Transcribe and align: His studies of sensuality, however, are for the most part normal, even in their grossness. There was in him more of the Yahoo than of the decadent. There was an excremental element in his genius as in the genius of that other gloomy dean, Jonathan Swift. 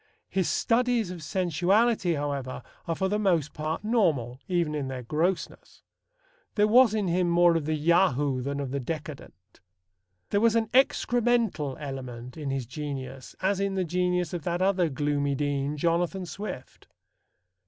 His 0.29 0.49
studies 0.49 1.11
of 1.11 1.21
sensuality, 1.21 2.13
however, 2.13 2.63
are 2.87 2.95
for 2.95 3.07
the 3.07 3.19
most 3.19 3.53
part 3.53 3.83
normal, 3.83 4.39
even 4.47 4.73
in 4.73 4.87
their 4.87 5.03
grossness. 5.03 5.83
There 6.55 6.67
was 6.67 6.95
in 6.95 7.07
him 7.07 7.29
more 7.29 7.55
of 7.55 7.65
the 7.65 7.75
Yahoo 7.75 8.41
than 8.41 8.59
of 8.59 8.71
the 8.71 8.79
decadent. 8.79 9.59
There 10.31 10.41
was 10.41 10.55
an 10.55 10.69
excremental 10.69 11.77
element 11.79 12.35
in 12.35 12.49
his 12.49 12.65
genius 12.65 13.35
as 13.43 13.59
in 13.59 13.75
the 13.75 13.85
genius 13.85 14.33
of 14.33 14.41
that 14.41 14.59
other 14.59 14.89
gloomy 14.89 15.35
dean, 15.35 15.77
Jonathan 15.77 16.25
Swift. 16.25 16.87